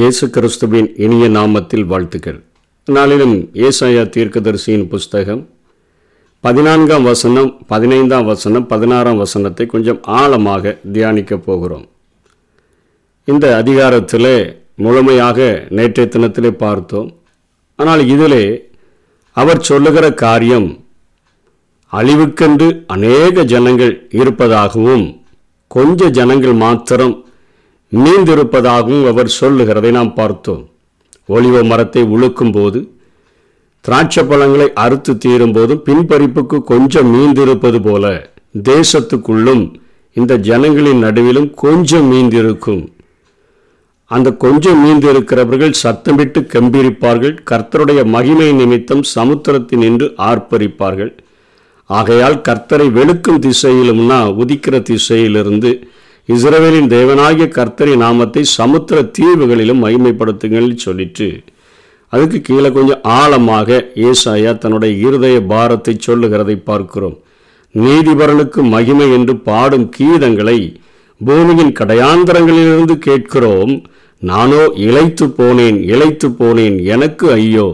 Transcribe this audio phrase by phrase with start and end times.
[0.00, 2.36] இயேசு கிறிஸ்துவின் இனிய நாமத்தில் வாழ்த்துக்கள்.
[2.88, 3.34] நாளிலும்
[3.66, 5.40] ஏசாயா தீர்க்கதரிசியின் புஸ்தகம்
[6.44, 11.84] பதினான்காம் வசனம் பதினைந்தாம் வசனம் பதினாறாம் வசனத்தை கொஞ்சம் ஆழமாக தியானிக்க போகிறோம்.
[13.28, 14.30] இந்த அதிகாரத்தில்
[14.84, 17.08] முழுமையாக நேற்றைய தினத்திலே பார்த்தோம்.
[17.78, 18.44] ஆனால் இதிலே
[19.36, 20.68] அவர் சொல்லுகிற காரியம்
[21.92, 25.06] அழிவுக்கென்று அநேக ஜனங்கள் இருப்பதாகவும்
[25.76, 27.16] கொஞ்ச ஜனங்கள் மாத்திரம்
[27.92, 30.62] மீந்திருப்பதாகவும் அவர் சொல்லுகிறதை நாம் பார்த்தோம்.
[31.28, 32.80] ஒளிவ மரத்தை உழுக்கும் போது
[33.84, 38.04] திராட்சை பழங்களை அறுத்து தீரும் போதும் பின்பறிப்புக்கு கொஞ்சம் மீந்திருப்பது போல
[38.68, 39.64] தேசத்துக்குள்ளும்
[40.16, 42.82] இந்த ஜனங்களின் நடுவிலும் கொஞ்சம் மீந்திருக்கும்
[44.10, 51.12] அந்த கொஞ்சம் மீந்திருக்கிறவர்கள் சத்தமிட்டு கம்பீரிப்பார்கள் கர்த்தருடைய மகிமை நிமித்தம் சமுத்திரத்தில் நின்று ஆர்ப்பரிப்பார்கள்.
[51.90, 55.70] ஆகையால் கர்த்தரை வெளுக்கும் திசையிலும்னா உதிக்கிற திசையிலிருந்து
[56.32, 61.28] இஸ்ரவேலின் தேவனாகிய கர்த்தரி நாமத்தை சமுத்திர தீவுகளிலும் மகிமைப்படுத்துங்கள் சொல்லிட்டு
[62.12, 63.78] அதுக்கு கீழே கொஞ்சம் ஆழமாக
[64.08, 67.16] ஏசாயா தன்னுடைய இருதய பாரத்தை சொல்லுகிறதை பார்க்கிறோம்.
[67.74, 70.58] நீதிபரனுக்கு மகிமை என்று பாடும் கீதங்களை
[71.20, 73.72] பூமியின் கடையாந்தரங்களிலிருந்து கேட்கிறோம்.
[74.22, 77.68] நானோ இழைத்து போனேன் இழைத்து போனேன் எனக்கு ஐயோ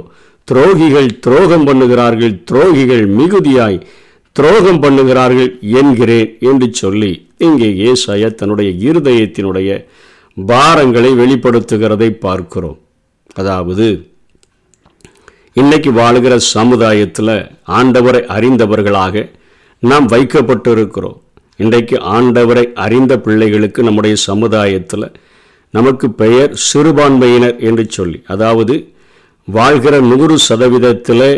[0.48, 3.78] துரோகிகள் துரோகம் பண்ணுகிறார்கள் துரோகிகள் மிகுதியாய்
[4.36, 9.70] துரோகம் பண்ணுகிறார்கள் என்கிறேன் என்று சொல்லி இங்கே ஏசாயா தன்னுடைய இருதயத்தினுடைய
[10.36, 12.78] பாரங்களை வெளிப்படுத்துகிறதை பார்க்கிறோம்.
[13.34, 13.86] அதாவது
[15.52, 17.36] இன்னைக்கு வாழ்கிற சமுதாயத்தில்
[17.68, 19.24] ஆண்டவரை அறிந்தவர்களாக
[19.82, 21.16] நாம் வைக்கப்பட்டு இருக்கிறோம்
[21.56, 25.06] இன்றைக்கு ஆண்டவரை அறிந்த பிள்ளைகளுக்கு நம்முடைய சமுதாயத்தில்
[25.74, 28.74] நமக்கு பெயர் சிறுபான்மையினர் என்று சொல்லி அதாவது
[29.48, 31.28] வாழ்கிற நூறு சதவீதத்தில்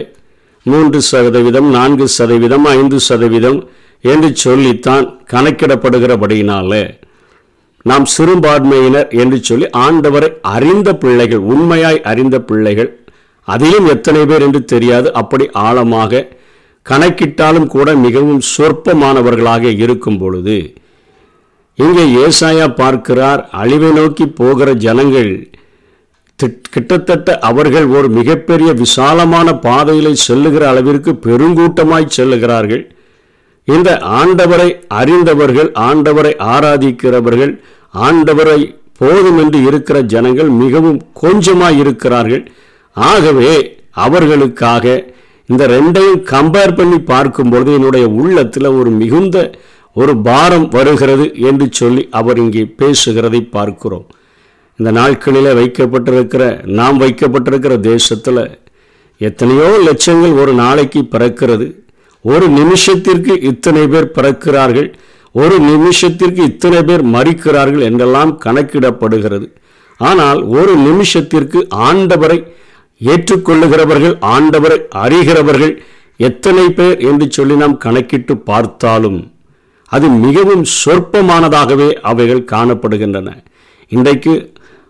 [0.67, 3.69] மூன்று சதவீதம் நான்கு சதவீதம் ஐந்து சதவீதம்
[4.01, 6.89] என்று சொல்லித்தான் கணக்கிடப்படுகிறபடியினால
[7.83, 13.01] நாம் சிறுபான்மையினர் என்று சொல்லி ஆண்டவரை அறிந்த பிள்ளைகள் உண்மையாய் அறிந்த பிள்ளைகள்
[13.45, 15.13] அதிலும் எத்தனை பேர் என்று தெரியாது.
[15.13, 16.27] அப்படி ஆழமாக
[16.87, 20.75] கணக்கிட்டாலும் கூட மிகவும் சொற்பமானவர்களாக இருக்கும் பொழுது
[21.75, 25.51] இங்கே ஏசாயா பார்க்கிறார் அழிவை நோக்கி போகிற ஜனங்கள்
[26.75, 32.83] கிட்டத்தட்ட அவர்கள் ஒரு மிகப்பெரிய விசாலமான பாதையிலே செல்லுகிற அளவிற்கு பெருங்கூட்டமாய் செல்லுகிறார்கள்.
[33.69, 33.91] இந்த
[34.21, 34.69] ஆண்டவரை
[35.01, 37.53] அறிந்தவர்கள் ஆண்டவரை ஆராதிக்கிறவர்கள்
[37.95, 38.61] ஆண்டவரை
[39.01, 42.45] போதும் என்று இருக்கிற ஜனங்கள் மிகவும் கொஞ்சமாய் இருக்கிறார்கள்.
[42.97, 43.53] ஆகவே
[44.07, 44.87] அவர்களுக்காக
[45.49, 49.37] இந்த ரெண்டையும் கம்பேர் பண்ணி பார்க்கும்பொழுது என்னுடைய உள்ளத்தில் ஒரு மிகுந்த
[49.97, 54.07] ஒரு பாரம் வருகிறது என்று சொல்லி அவர் இங்கே பேசுகிறதை பார்க்கிறோம்.
[54.79, 56.43] இந்த நாட்களில் வைக்கப்பட்டிருக்கிற
[56.79, 58.43] நாம் வைக்கப்பட்டிருக்கிற தேசத்தில்
[59.21, 61.67] எத்தனையோ லட்சங்கள் ஒரு நாளைக்கு பிறக்கிறது.
[62.25, 64.89] ஒரு நிமிஷத்திற்கு இத்தனை பேர் பிறக்கிறார்கள்.
[65.35, 69.47] ஒரு நிமிஷத்திற்கு இத்தனை பேர் மறிக்கிறார்கள் என்றெல்லாம் கணக்கிடப்படுகிறது.
[70.01, 72.39] ஆனால் ஒரு நிமிஷத்திற்கு ஆண்டவரை
[73.01, 75.75] ஏற்றுக்கொள்ளுகிறவர்கள் ஆண்டவரை அறிகிறவர்கள்
[76.29, 79.19] எத்தனை பேர் என்று சொல்லி நாம் கணக்கிட்டு பார்த்தாலும்
[79.93, 83.29] அது மிகவும் சொற்பமானதாகவே அவைகள் காணப்படுகின்றன.
[83.93, 84.33] இன்றைக்கு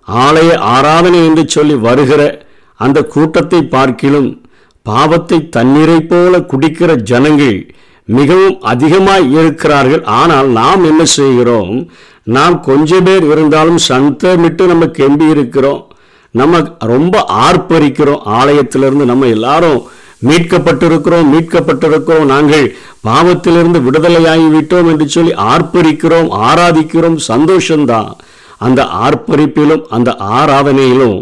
[0.09, 4.43] ஆலய ஆராதனை என்று சொல்லி வருகிற அந்த கூட்டத்தை பார்க்கிலும்
[4.83, 7.73] பாவத்தை தண்ணீரைப் போல குடிக்கிற ஜனங்கள்
[8.05, 10.05] மிகவும் அதிகமாய் இருக்கிறார்கள்.
[10.05, 11.91] ஆனால் நாம் என்ன செய்கிறோம்?
[12.23, 15.93] நாம் கொஞ்ச பேர் இருந்தாலும் சந்தமிட்டு நம்ம கெம்பி இருக்கிறோம்.
[16.31, 18.23] நம்ம ரொம்ப ஆர்ப்பரிக்கிறோம்.
[18.25, 19.83] ஆலயத்திலிருந்து நம்ம எல்லாரும்
[20.27, 22.25] மீட்கப்பட்டிருக்கிறோம் மீட்கப்பட்டிருக்கிறோம்.
[22.25, 27.19] நாங்கள் பாவத்திலிருந்து விடுதலையாகிவிட்டோம் என்று சொல்லி ஆர்ப்பரிக்கிறோம் ஆராதிக்கிறோம்.
[27.29, 28.11] சந்தோஷம்தான்.
[28.61, 31.19] அந்த ஆர்ப்பரிப்பிலும் அந்த ஆராதனையிலும்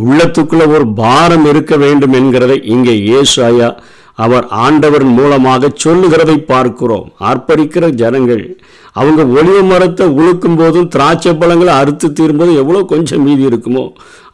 [0.00, 3.68] உள்ளத்துக்குள்ள ஒரு பாரம் இருக்க வேண்டும் என்கிறதை இங்கே ஏசாயா
[4.14, 7.12] அவர் ஆண்டவரின் மூலமாக சொல்லுகிறதை பார்க்கிறோம்.
[7.20, 8.44] ஆர்ப்பரிக்கிற ஜனங்கள்
[8.98, 13.84] அவங்க ஒளிவு மரத்தை உழுக்கும் போதும் திராட்சை பழங்களை அறுத்து தீரும்போதும் எவ்வளோ கொஞ்சம் மீதி இருக்குமோ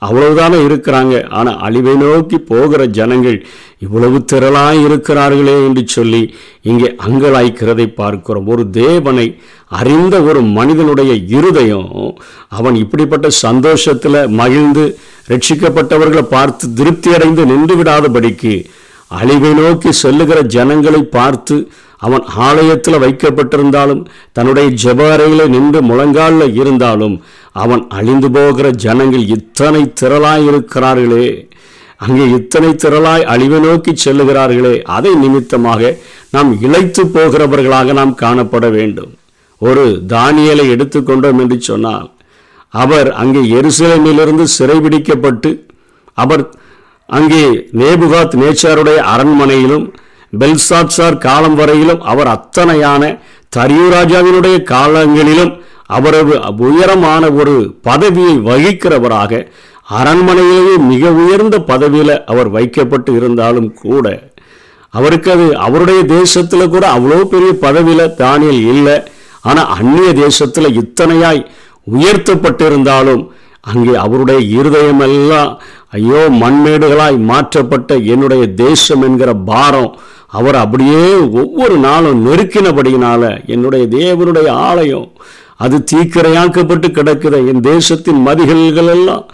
[0.07, 1.15] அவ்வளவுதானே இருக்கிறாங்க.
[1.39, 3.37] ஆனால் அழிவை நோக்கி போகிற ஜனங்கள்
[3.85, 6.23] இவ்வளவு திரளாக இருக்கிறார்களே என்று சொல்லி
[6.71, 8.49] இங்கே அங்கலாய்க்கிறதை பார்க்கிறோம்.
[8.55, 9.27] ஒரு தேவனை
[9.81, 11.89] அறிந்த ஒரு மனிதனுடைய இருதயம்
[12.59, 14.85] அவன் இப்படிப்பட்ட சந்தோஷத்தில் மகிழ்ந்து
[15.33, 18.55] ரட்சிக்கப்பட்டவர்களை பார்த்து திருப்தி அடைந்து நின்று விடாதபடிக்கு
[19.19, 21.57] அழிவை நோக்கி செல்லுகிற ஜனங்களை பார்த்து
[22.07, 24.03] அவன் ஆலயத்தில் வைக்கப்பட்டிருந்தாலும்
[24.37, 25.01] தன்னுடைய ஜெப
[25.55, 27.17] நின்று முழங்காலில் இருந்தாலும்
[27.63, 31.29] அவன் அழிந்து போகிற ஜனங்கள் இத்தனை திரளாய் இருக்கிறார்களே.
[32.05, 34.75] அங்கே இத்தனை திரளாய் அழிவை நோக்கி செல்லுகிறார்களே.
[34.97, 35.93] அதை நிமித்தமாக
[36.35, 39.13] நாம் இழைத்து போகிறவர்களாக நாம் காணப்பட வேண்டும்.
[39.61, 42.09] ஒரு தானியலை எடுத்துக்கொண்டோம் என்று சொன்னால்
[42.75, 45.51] அவர் அங்கே எருசலேமிலிருந்து சிறைபிடிக்கப்பட்டு
[46.19, 46.45] அவர்
[47.13, 47.43] அங்கே
[47.73, 49.87] நேபுகாத் நேச்சாருடைய அரண்மனையிலும்
[50.33, 53.03] பெல்சாத்சார் காலம் வரையிலும் அவர் அத்தனையான
[53.57, 55.53] தரியுராஜாவினுடைய காலங்களிலும்
[55.87, 59.33] அவரது உயரமான ஒரு பதவியை வகிக்கிறவராக
[59.91, 64.07] அரண்மனையிலேயே மிக உயர்ந்த பதவியில் அவர் வைக்கப்பட்டு இருந்தாலும் கூட
[64.95, 68.97] அவருக்கு அது அவருடைய தேசத்தில் கூட அவ்வளோ பெரிய பதவியில் தானியல் இல்லை.
[69.43, 71.41] ஆனால் அந்நிய தேசத்தில் இத்தனையாய்
[71.87, 73.23] உயர்த்தப்பட்டிருந்தாலும்
[73.65, 75.51] அங்கே அவருடைய இருதயமெல்லாம்
[75.93, 79.93] ஐயோ மண்மேடுகளாய் மாற்றப்பட்ட என்னுடைய தேசம் என்கிற பாரம்
[80.39, 81.05] அவர் அப்படியே
[81.43, 85.09] ஒவ்வொரு நாளும் நெருக்கினபடியினால என்னுடைய தேவனுடைய ஆலயம்
[85.57, 89.27] அது தீக்கிரையாக்கப்பட்டு கிடக்கிற என் தேசத்தின் மதிகள்கள் எல்லாம்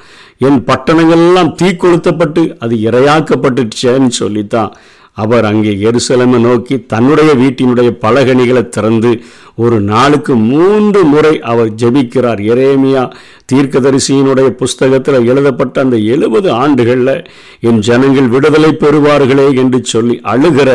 [0.47, 4.73] என் பட்டணங்கள் எல்லாம் தீ கொளுத்தப்பட்டு அது இரையாக்கப்பட்டுச்சேன்னு சொல்லித்தான்.
[5.17, 9.11] அவர் அங்கே எருசலமை நோக்கி தன்னுடைய வீட்டினுடைய பலகணிகளை திறந்து
[9.55, 12.41] ஒரு நாளுக்கு மூன்று முறை அவர் ஜெபிக்கிறார்.
[12.53, 13.03] எரேமியா
[13.49, 17.15] தீர்க்கதரிசியினுடைய புஸ்தகத்தில் எழுதப்பட்ட அந்த எழுபது ஆண்டுகளில்
[17.69, 20.71] என் ஜனங்கள் விடுதலை பெறுவார்களே என்று சொல்லி அழுகிற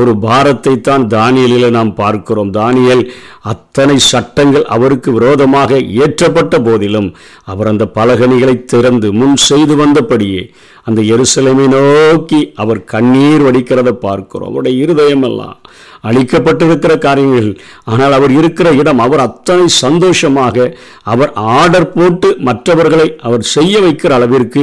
[0.00, 2.52] ஒரு பாரத்தை தான் தானியலில் நாம் பார்க்கிறோம்.
[2.58, 3.04] தானியல்
[3.52, 7.08] அத்தனை சட்டங்கள் அவருக்கு விரோதமாக இயற்றப்பட்ட போதிலும்
[7.52, 10.42] அவர் அந்த பலகணிகளை திறந்து முன் செய்து வந்தபடியே
[10.88, 14.50] அந்த எருசலேமை நோக்கி அவர் கண்ணீர் வடிக்கிறத பார்க்கிறோம்.
[14.50, 15.58] அவருடைய இருதயமெல்லாம்
[16.04, 17.50] அளிக்கப்பட்டிருக்கிற காரியங்கள்.
[17.84, 20.56] ஆனால் அவர் இருக்கிற இடம் அவர் அத்தனை சந்தோஷமாக
[21.04, 24.62] அவர் ஆர்டர் போட்டு மற்றவர்களை அவர் செய்ய வைக்கிற அளவிற்கு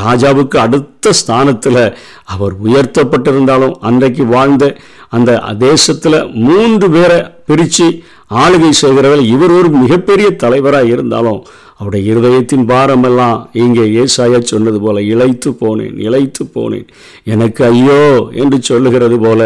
[0.00, 1.82] ராஜாவுக்கு அடுத்த ஸ்தானத்தில்
[2.24, 4.64] அவர் உயர்த்தப்பட்டிருந்தாலும் அன்றைக்கு வாழ்ந்த
[5.08, 7.86] அந்த தேசத்தில் மூன்று பேரை பிரித்து
[8.34, 11.40] ஆளுகை செய்கிறவர்கள் இவர் ஒரு மிகப்பெரிய தலைவராக இருந்தாலும்
[11.80, 16.88] அவருடைய இருதயத்தின் பாரமெல்லாம் இங்கே ஏசாயா சொன்னது போல இழைத்து போனேன் இழைத்து போனேன்.
[17.34, 18.02] எனக்கு ஐயோ
[18.42, 19.40] என்று சொல்லுகிறது போல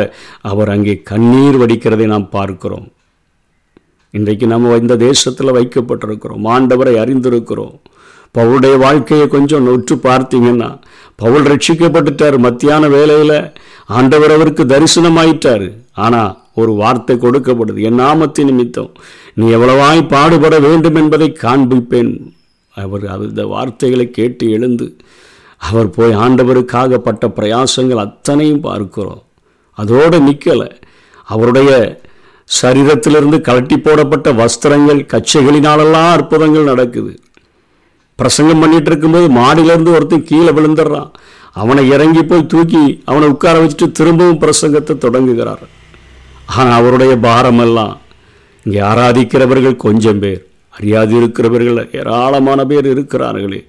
[0.50, 2.86] அவர் அங்கே கண்ணீர் வடிக்கிறதை நாம் பார்க்கிறோம்.
[4.10, 7.76] இன்றைக்கு நம்ம இந்த தேசத்தில் வைக்கப்பட்டிருக்கிறோம் ஆண்டவரை அறிந்திருக்கிறோம்.
[8.34, 10.70] அவருடைய வாழ்க்கையை கொஞ்சம் நொற்று பார்த்தீங்கன்னா
[11.22, 13.38] பவுல் ரட்சிக்கப்பட்டுட்டார் மத்தியான வேலையில்
[13.98, 15.66] ஆண்டவர் அவருக்கு தரிசனமாயிட்டார்.
[16.04, 17.78] ஆனால் ஒரு வார்த்தை கொடுக்கப்படுது.
[17.88, 18.90] என் நாமத்தின் நிமித்தம்
[19.38, 22.12] நீ எவ்வளவாய் பாடுபட வேண்டும் என்பதை காண்பிப்பேன்.
[22.74, 24.86] அவர் அது இந்த வார்த்தைகளை கேட்டு எழுந்து
[25.68, 29.22] அவர் போய் ஆண்டவருக்காக பட்ட பிரயாசங்கள் அத்தனையும் பார்க்கிறோம்.
[29.78, 30.70] அதோடு நிற்கலை
[31.34, 31.70] அவருடைய
[32.48, 37.12] சரீரத்திலிருந்து கலட்டி போடப்பட்ட வஸ்திரங்கள் கச்சைகளினாலெல்லாம் அற்புதங்கள் நடக்குது.
[38.18, 41.10] பிரசங்கம் பண்ணிட்டு இருக்கும்போது மாடியிலேருந்து ஒருத்தன் கீழே விழுந்துடுறான்
[41.62, 45.64] அவனை இறங்கி போய் தூக்கி அவனை உட்கார வச்சுட்டு திரும்பவும் பிரசங்கத்தை தொடங்குகிறார்.
[46.46, 47.94] ஆனால் அவருடைய பாரமெல்லாம்
[48.66, 50.42] இங்கே ஆராதிக்கிறவர்கள் கொஞ்சம் பேர்
[50.74, 53.60] அறியாது இருக்கிறவர்கள் ஏராளமான பேர் இருக்கிறார்களே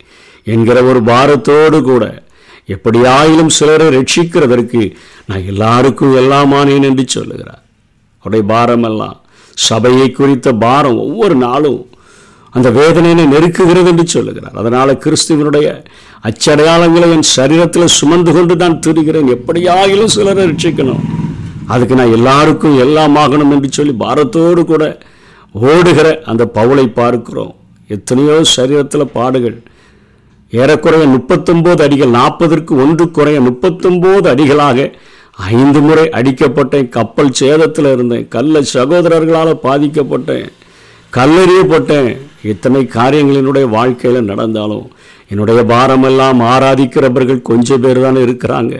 [0.53, 2.03] என்கிற ஒரு பாரத்தோடு கூட
[2.67, 4.81] எப்படியாயிலும் சிலரை ரட்சிக்கிறதற்கு
[5.27, 7.63] நான் எல்லாருக்கும் எல்லாமானேன் என்று சொல்லுகிறார்.
[8.23, 9.17] அவருடைய பாரமெல்லாம்
[9.57, 11.81] சபையை குறித்த பாரம் ஒவ்வொரு நாளும்
[12.55, 14.55] அந்த வேதனையினை நெருக்குகிறது என்று சொல்லுகிறார்.
[14.61, 15.67] அதனால் கிறிஸ்துவனுடைய
[16.27, 19.31] அச்சடையாளங்களை என் சரீரத்தில் சுமந்து கொண்டு நான் திரிகிறேன்.
[19.35, 21.03] எப்படியாகிலும் சிலரை ரட்சிக்கணும்.
[21.73, 24.83] அதுக்கு நான் எல்லாருக்கும் எல்லாம் ஆகணும் என்று சொல்லி பாரத்தோடு கூட
[25.69, 27.55] ஓடுகிற அந்த பவுளை பார்க்கிறோம்.
[27.87, 29.57] எத்தனையோ சரீரத்தில் பாடுகள்.
[30.51, 34.87] ஏறக்குறைய முப்பத்தொம்போது அடிகள் நாற்பதற்கு ஒன்று குறைய முப்பத்தொம்போது அடிகளாக
[35.55, 36.89] ஐந்து முறை அடிக்கப்பட்டேன்.
[36.97, 38.27] கப்பல் சேதத்தில் இருந்தேன்.
[38.35, 40.47] கல்ல சகோதரர்களால் பாதிக்கப்பட்டேன்.
[41.17, 42.11] கல்லறியப்பட்டேன்.
[42.53, 44.87] இத்தனை காரியங்கள் என்னுடைய வாழ்க்கையில் நடந்தாலும்
[45.29, 48.75] என்னுடைய பாரமெல்லாம் ஆராதிக்கிறவர்கள் கொஞ்சம் பேர் தானே இருக்கிறாங்க.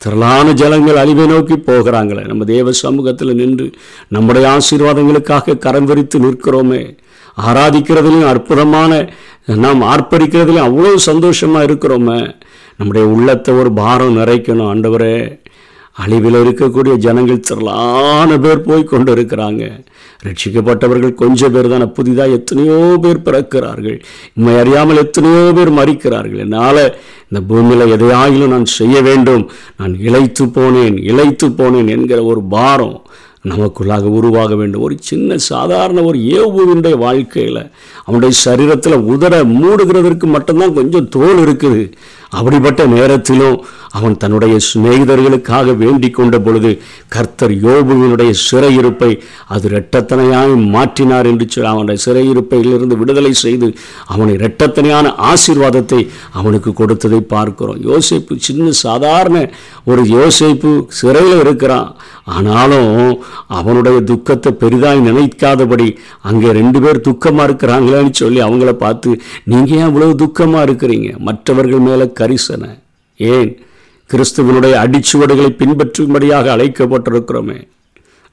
[0.00, 2.26] திரளான ஜலங்கள் அழிவை நோக்கி போகிறாங்களே.
[2.26, 3.70] நம்ம தேவ சமூகத்தில் நின்று
[4.08, 6.82] நம்முடைய ஆசீர்வாதங்களுக்காக கரம் விரித்து நிற்கிறோமே.
[7.46, 8.92] ஆராதிக்கிறதுலையும் அற்புதமான
[9.64, 12.20] நாம் ஆர்ப்பரிக்கிறதுலையும் அவ்வளோ சந்தோஷமாக இருக்கிறோமே.
[12.78, 15.16] நம்முடைய உள்ளத்தை ஒரு பாரம் நிறைக்கணும் ஆண்டவரே.
[16.02, 19.64] அழிவில் இருக்கக்கூடிய ஜனங்கள் திரளான பேர் போய் கொண்டு இருக்கிறாங்க
[20.26, 23.98] ரட்சிக்கப்பட்டவர்கள் கொஞ்சம் பேர் தானே புதிதாக எத்தனையோ பேர் பிறக்கிறார்கள்.
[24.36, 26.42] உண்மை அறியாமல் எத்தனையோ பேர் மறிக்கிறார்கள்.
[26.44, 26.82] என்னால்
[27.28, 29.44] இந்த பூமியில் எதையாயிலும் நான் செய்ய வேண்டும்.
[29.78, 32.98] நான் இழைத்து போனேன் இழைத்து போனேன் என்கிற ஒரு பாரம்
[33.50, 34.84] நமக்குள்ளாக உருவாக வேண்டும்.
[34.86, 37.62] ஒரு சின்ன சாதாரண ஒரு ஏவுவினுடைய வாழ்க்கையில்
[38.04, 41.82] அவனுடைய சரீரத்தில் உதர மூடுகிறதற்கு மட்டும்தான் கொஞ்சம் தோல் இருக்குது.
[42.30, 43.58] அப்படிப்பட்ட நேரத்திலும்
[43.90, 46.70] அவன் தன்னுடைய சிநேகிதர்களுக்காக வேண்டிக் கொண்ட பொழுது
[47.08, 49.10] கர்த்தர் யோபுவினுடைய சிறையிருப்பை
[49.54, 53.68] அது இரட்டத்தனையாய் மாற்றினார் என்று சொல்லி அவனுடைய சிறையிருப்பையிலிருந்து விடுதலை செய்து
[54.06, 56.00] அவனை இரட்டத்தனையான ஆசீர்வாதத்தை
[56.32, 57.80] அவனுக்கு கொடுத்ததை பார்க்கிறோம்.
[57.90, 59.36] யோசிப்பு சின்ன சாதாரண
[59.84, 61.90] ஒரு யோசிப்பு சிறையில் இருக்கிறான்.
[62.24, 65.88] ஆனாலும் அவனுடைய துக்கத்தை பெரிதாய் நினைக்காதபடி
[66.22, 69.10] அங்கே ரெண்டு பேர் துக்கமாக இருக்கிறாங்களேன்னு சொல்லி அவங்கள பார்த்து
[69.44, 71.18] நீங்கள் ஏன் இவ்வளவு துக்கமாக இருக்கிறீங்க?
[71.18, 72.64] மற்றவர்கள் மேலே கரிசன.
[73.16, 73.50] ஏன்?
[74.10, 77.58] கிறிஸ்துவனுடைய அடிச்சுவடுகளை பின்பற்றும்படியாக அழைக்கப்பட்டிருக்கிறோமே.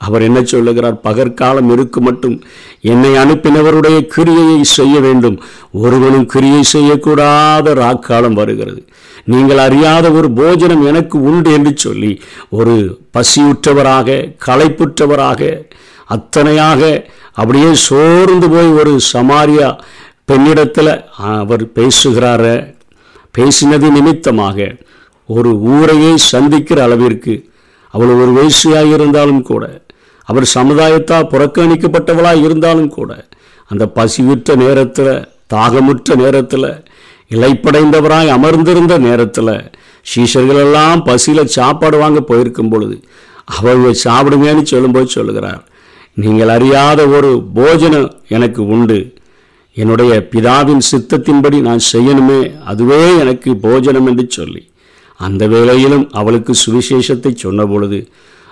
[0.02, 0.98] அவர் என்ன சொல்லுகிறார்?
[1.04, 2.36] பகற்காலம் இருக்கு மட்டும்.
[2.82, 5.38] என்னை அனுப்பினவருடைய கிரியையை செய்ய வேண்டும்.
[5.72, 8.82] ஒருவனும் கிரியை செய்யக்கூடாத ராக்காலம் வருகிறது.
[9.26, 12.12] நீங்கள் அறியாத ஒரு போஜனம் எனக்கு உண்டு என்று சொல்லி
[12.50, 12.76] ஒரு
[13.14, 15.42] பசியுற்றவராக களைப்புற்றவராக
[16.10, 16.82] அத்தனையாக
[17.34, 19.70] அப்படியே சோர்ந்து போய் ஒரு சமாரியா
[20.32, 22.44] பெண்ணிடத்தில் அவர் பேசுகிறார
[23.38, 24.58] பேசினது நிமித்தமாக
[25.26, 27.34] ஒரு ஊரையே சந்திக்கிற அளவிற்கு
[27.94, 29.64] அவள் ஒரு வேசியாக இருந்தாலும் கூட
[30.28, 33.12] அவர் சமுதாயத்தால் புறக்கணிக்கப்பட்டவளாக இருந்தாலும் கூட
[33.72, 35.14] அந்த பசியுற்ற நேரத்தில்
[35.54, 36.70] தாகமுற்ற நேரத்தில்
[37.32, 39.56] இலைப்படைந்தவராய் அமர்ந்திருந்த நேரத்தில்
[40.12, 42.98] சீஷர்களெல்லாம் பசியில் சாப்பாடு வாங்க போயிருக்கும் பொழுது
[43.58, 45.62] அவள் சாப்பிடுங்கன்னு சொல்லும்போது சொல்லுகிறார்.
[46.14, 49.00] நீங்கள் அறியாத ஒரு போஜனம் எனக்கு உண்டு.
[49.78, 54.62] என்னுடைய பிதாவின் சித்தத்தின்படி நான் செய்யணுமே அதுவே எனக்கு போஜனம் என்று சொல்லி.
[55.20, 58.00] அந்த வேளையிலும் அவளுக்கு சுவிசேஷத்தை சொன்ன பொழுது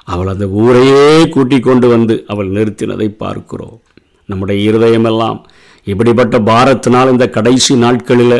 [0.03, 3.77] அவள் அந்த ஊரையே கூட்டிக் கொண்டு வந்து அவள் நிறுத்தினதை பார்க்கிறோம்.
[4.25, 5.39] நம்முடைய இருதயமெல்லாம்
[5.87, 8.37] இப்படிப்பட்ட பாரத்தினால் இந்த கடைசி நாட்களில்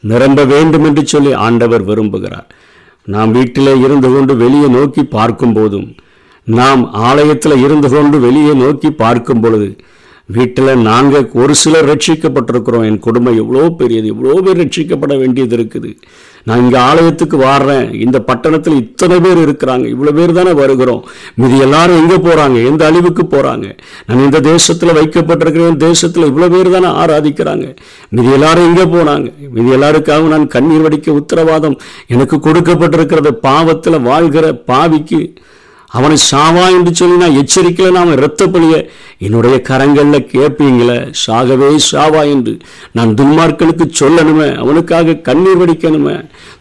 [0.00, 2.48] நிரம்ப வேண்டும் என்று சொல்லி ஆண்டவர் விரும்புகிறார்.
[3.08, 5.88] நாம் வீட்டிலே இருந்து கொண்டு வெளியே நோக்கி பார்க்கும் போதும்
[6.46, 9.68] நாம் ஆலயத்தில் இருந்து கொண்டு வெளியே நோக்கி பார்க்கும் பொழுது
[10.28, 12.84] வீட்டில் நாங்கள் ஒரு சிலர் ரட்சிக்கப்பட்டிருக்கிறோம்.
[12.90, 15.90] என் குடும்பம் எவ்வளோ பெரியது எவ்வளோ பேர் ரட்சிக்கப்பட வேண்டியது இருக்குது.
[16.48, 19.84] நான் இங்கே ஆலயத்துக்கு வாடுறேன் இந்த பட்டணத்தில் இத்தனை பேர் இருக்கிறாங்க.
[19.94, 21.02] இவ்வளோ பேர் தானே வருகிறோம்.
[21.40, 23.66] மீது எல்லாரும் எங்கே போகிறாங்க எந்த அழிவுக்கு போகிறாங்க
[24.08, 25.80] நான் இந்த தேசத்தில் வைக்கப்பட்டிருக்கிறேன்.
[25.86, 27.66] தேசத்தில் இவ்வளோ பேர் தானே ஆராதிக்கிறாங்க.
[28.16, 29.30] மீது எல்லாரும் எங்கே போனாங்க?
[29.54, 31.78] மீது எல்லாருக்காகவும் நான் கண்ணீர் வடிக்க உத்தரவாதம்
[32.14, 35.22] எனக்கு கொடுக்கப்பட்டிருக்கிறது பாவத்தில் வாழ்கிற பாவிக்கு
[35.96, 38.50] அவனை சாவா என்று சொல்லி நான் எச்சரிக்கல நான் இரத்த
[39.24, 40.96] என்னுடைய கரங்களில் கேட்பீங்களே
[41.26, 42.52] சாகவே சாவா என்று.
[42.92, 46.16] நான் துன்மார்களுக்கு சொல்லணுமே அவனுக்காக கண்ணீர் வடிக்கணுமே.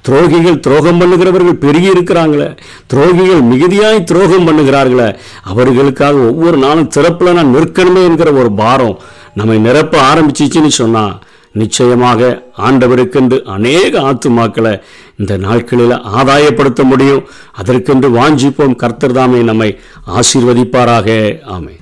[0.08, 2.50] துரோகிகள் துரோகம் பண்ணுகிறவர்கள் பெருகி இருக்கிறாங்களே.
[2.94, 5.10] துரோகிகள் மிகுதியாய் துரோகம் பண்ணுகிறார்களே.
[5.44, 8.98] அவர்களுக்காக ஒவ்வொரு நாளும் திறப்பில் நான் நிற்கணுமே என்கிற ஒரு பாரம்
[9.34, 11.14] நம்மை நிரப்ப ஆரம்பிச்சிச்சுன்னு சொன்னால்
[11.54, 14.82] நிச்சயமாக ஆண்டவருக்கென்று அநேக ஆத்துமாக்களை
[15.18, 17.28] இந்த நாட்களில் ஆதாயப்படுத்த முடியும்.
[17.54, 18.76] அதற்கென்று வாஞ்சிப்போம்.
[18.84, 21.38] கர்த்தர்தாமே நம்மை ஆசீர்வதிப்பாராக.
[21.44, 21.78] ஆமை